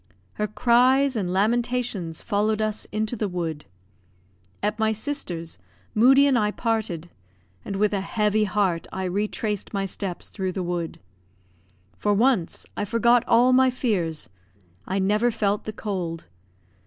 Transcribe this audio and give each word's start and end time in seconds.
Her 0.33 0.47
cries 0.47 1.15
and 1.15 1.31
lamentations 1.31 2.23
followed 2.23 2.59
us 2.59 2.85
into 2.91 3.15
the 3.15 3.27
wood. 3.27 3.65
At 4.63 4.79
my 4.79 4.91
sister's, 4.93 5.59
Moodie 5.93 6.25
and 6.25 6.39
I 6.39 6.49
parted; 6.49 7.11
and 7.63 7.75
with 7.75 7.93
a 7.93 8.01
heavy 8.01 8.45
heart 8.45 8.87
I 8.91 9.03
retraced 9.03 9.75
my 9.75 9.85
steps 9.85 10.29
through 10.29 10.53
the 10.53 10.63
wood. 10.63 10.99
For 11.97 12.15
once, 12.15 12.65
I 12.75 12.83
forgot 12.83 13.23
all 13.27 13.53
my 13.53 13.69
fears. 13.69 14.27
I 14.87 14.97
never 14.97 15.29
felt 15.29 15.65
the 15.65 15.71
cold. 15.71 16.25